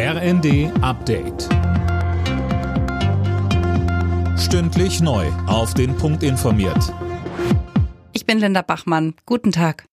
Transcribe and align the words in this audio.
RND 0.00 0.70
Update. 0.80 1.48
Stündlich 4.38 5.00
neu. 5.00 5.26
Auf 5.48 5.74
den 5.74 5.96
Punkt 5.96 6.22
informiert. 6.22 6.94
Ich 8.12 8.24
bin 8.24 8.38
Linda 8.38 8.62
Bachmann. 8.62 9.14
Guten 9.26 9.50
Tag. 9.50 9.86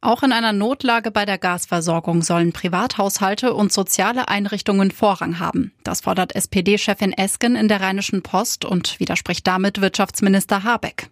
Auch 0.00 0.22
in 0.22 0.30
einer 0.30 0.52
Notlage 0.52 1.10
bei 1.10 1.24
der 1.24 1.36
Gasversorgung 1.36 2.22
sollen 2.22 2.52
Privathaushalte 2.52 3.54
und 3.54 3.72
soziale 3.72 4.28
Einrichtungen 4.28 4.92
Vorrang 4.92 5.40
haben. 5.40 5.72
Das 5.82 6.02
fordert 6.02 6.36
SPD-Chefin 6.36 7.12
Esken 7.12 7.56
in 7.56 7.66
der 7.66 7.80
Rheinischen 7.80 8.22
Post 8.22 8.64
und 8.64 9.00
widerspricht 9.00 9.48
damit 9.48 9.80
Wirtschaftsminister 9.80 10.62
Habeck. 10.62 11.10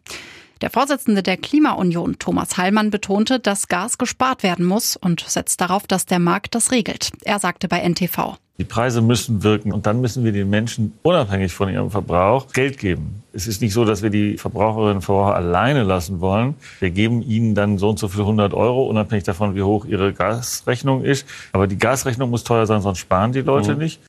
Der 0.61 0.71
Vorsitzende 0.71 1.23
der 1.23 1.37
Klimaunion, 1.37 2.19
Thomas 2.19 2.57
Heilmann, 2.57 2.91
betonte, 2.91 3.39
dass 3.39 3.69
Gas 3.69 3.97
gespart 3.97 4.43
werden 4.43 4.65
muss 4.65 4.97
und 4.97 5.21
setzt 5.21 5.61
darauf, 5.61 5.87
dass 5.87 6.05
der 6.05 6.19
Markt 6.19 6.57
das 6.57 6.73
regelt. 6.73 7.13
Er 7.23 7.39
sagte 7.39 7.69
bei 7.69 7.79
NTV. 7.79 8.39
Die 8.59 8.65
Preise 8.65 9.03
müssen 9.03 9.45
wirken 9.45 9.73
und 9.73 9.87
dann 9.87 10.01
müssen 10.01 10.25
wir 10.25 10.33
den 10.33 10.51
Menschen 10.51 10.93
unabhängig 11.05 11.53
von 11.53 11.69
ihrem 11.69 11.93
Verbrauch 11.93 12.53
Geld 12.53 12.79
geben. 12.79 13.23
Es 13.33 13.47
ist 13.47 13.63
nicht 13.63 13.73
so, 13.73 13.85
dass 13.85 14.03
wir 14.03 14.11
die 14.11 14.37
Verbraucherinnen 14.37 14.97
und 14.97 15.03
Verbraucher 15.03 15.37
alleine 15.37 15.85
lassen 15.85 16.21
wollen. 16.21 16.57
Wir 16.81 16.91
geben 16.91 17.23
ihnen 17.23 17.55
dann 17.55 17.79
so 17.79 17.91
und 17.91 18.01
so 18.01 18.09
viel 18.09 18.23
100 18.23 18.55
Euro, 18.55 18.89
unabhängig 18.89 19.23
davon, 19.23 19.55
wie 19.55 19.63
hoch 19.63 19.85
ihre 19.85 20.13
Gasrechnung 20.13 21.05
ist. 21.05 21.25
Aber 21.53 21.69
die 21.69 21.79
Gasrechnung 21.79 22.31
muss 22.31 22.43
teuer 22.43 22.67
sein, 22.67 22.81
sonst 22.81 22.99
sparen 22.99 23.31
die 23.31 23.43
Leute 23.43 23.75
mhm. 23.75 23.79
nicht. 23.79 24.01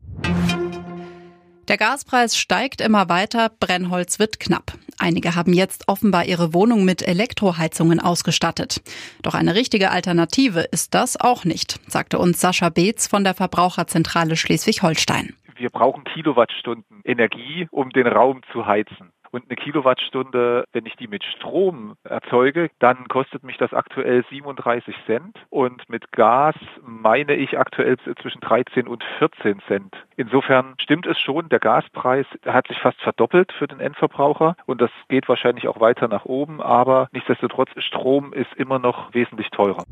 Der 1.70 1.78
Gaspreis 1.78 2.36
steigt 2.36 2.82
immer 2.82 3.10
weiter, 3.10 3.52
Brennholz 3.60 4.18
wird 4.18 4.40
knapp. 4.40 4.74
Einige 4.98 5.36
haben 5.36 5.54
jetzt 5.54 5.88
offenbar 5.88 6.26
ihre 6.26 6.52
Wohnung 6.52 6.84
mit 6.84 7.08
Elektroheizungen 7.08 8.00
ausgestattet. 8.00 8.82
Doch 9.22 9.36
eine 9.36 9.54
richtige 9.54 9.92
Alternative 9.92 10.62
ist 10.62 10.96
das 10.96 11.22
auch 11.22 11.46
nicht, 11.46 11.80
sagte 11.88 12.18
uns 12.18 12.42
Sascha 12.42 12.70
Beetz 12.70 13.08
von 13.08 13.24
der 13.24 13.36
Verbraucherzentrale 13.36 14.36
Schleswig-Holstein. 14.36 15.36
Wir 15.58 15.70
brauchen 15.70 16.06
Kilowattstunden 16.06 17.02
Energie, 17.06 17.68
um 17.70 17.92
den 17.92 18.08
Raum 18.08 18.42
zu 18.52 18.66
heizen. 18.66 19.12
Und 19.32 19.46
eine 19.46 19.56
Kilowattstunde, 19.56 20.66
wenn 20.74 20.86
ich 20.86 20.96
die 20.96 21.08
mit 21.08 21.24
Strom 21.24 21.96
erzeuge, 22.04 22.70
dann 22.80 23.08
kostet 23.08 23.44
mich 23.44 23.58
das 23.58 23.74
aktuell 23.74 24.24
37 24.30 24.96
Cent. 25.06 25.38
Und 25.50 25.88
mit 25.90 26.12
Gas 26.12 26.56
meine 26.82 27.36
ich 27.36 27.58
aktuell 27.58 27.98
zwischen 28.22 28.42
13 28.42 28.88
und 28.88 29.04
14 29.20 29.62
Cent. 29.68 29.96
Insofern 30.16 30.76
stimmt 30.80 31.08
es 31.08 31.20
schon, 31.20 31.50
der 31.50 31.60
Gaspreis 31.60 32.26
hat 32.46 32.68
sich 32.68 32.80
fast 32.80 33.00
verdoppelt 33.02 33.52
für 33.52 33.68
den 33.68 33.80
Endverbraucher. 33.80 34.56
Und 34.66 34.82
das 34.82 34.92
geht 35.08 35.30
wahrscheinlich 35.30 35.68
auch 35.68 35.80
weiter 35.80 36.08
nach 36.08 36.26
oben. 36.26 36.62
Aber 36.62 37.10
nichtsdestotrotz, 37.12 37.70
Strom 37.78 38.34
ist 38.34 38.54
immer 38.56 38.80
noch 38.80 39.14
wesentlich 39.14 39.50
teurer. 39.50 39.84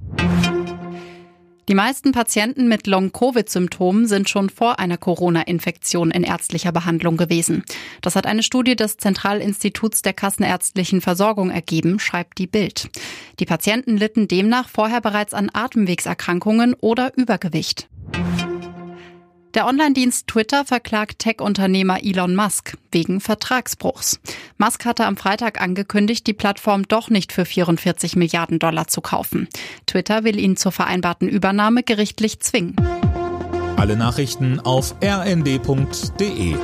Die 1.70 1.76
meisten 1.76 2.14
Patienten 2.14 2.70
mit 2.70 2.88
Long-Covid-Symptomen 2.88 4.08
sind 4.08 4.30
schon 4.30 4.50
vor 4.50 4.80
einer 4.80 4.98
Corona-Infektion 4.98 6.12
in 6.12 6.24
ärztlicher 6.24 6.72
Behandlung 6.72 7.18
gewesen. 7.18 7.66
Das 8.02 8.16
hat 8.16 8.26
eine 8.26 8.42
Studie 8.42 8.78
des 8.78 8.96
Zentralinstituts 8.96 10.02
der 10.02 10.14
kassenärztlichen 10.14 11.02
Versorgung 11.02 11.50
ergeben, 11.50 12.00
schreibt 12.00 12.38
die 12.38 12.48
Bild. 12.48 12.90
Die 13.42 13.46
Patienten 13.46 13.98
litten 13.98 14.30
demnach 14.30 14.70
vorher 14.70 15.02
bereits 15.02 15.34
an 15.34 15.50
Atemwegserkrankungen 15.52 16.74
oder 16.74 17.12
Übergewicht. 17.18 17.90
Der 19.58 19.66
Online-Dienst 19.66 20.28
Twitter 20.28 20.66
verklagt 20.66 21.18
Tech-Unternehmer 21.18 22.04
Elon 22.04 22.36
Musk 22.36 22.78
wegen 22.92 23.20
Vertragsbruchs. 23.20 24.20
Musk 24.60 24.86
hatte 24.86 25.06
am 25.06 25.18
Freitag 25.18 25.60
angekündigt, 25.60 26.28
die 26.28 26.34
Plattform 26.34 26.88
doch 26.88 27.10
nicht 27.10 27.34
für 27.34 27.44
44 27.44 28.16
Milliarden 28.16 28.60
Dollar 28.60 28.88
zu 28.88 29.02
kaufen. 29.02 29.48
Twitter 29.88 30.24
will 30.24 30.38
ihn 30.38 30.58
zur 30.58 30.72
vereinbarten 30.72 31.28
Übernahme 31.28 31.82
gerichtlich 31.82 32.40
zwingen. 32.40 32.76
Alle 33.78 33.98
Nachrichten 33.98 34.60
auf 34.60 34.94
rnd.de 35.04 36.56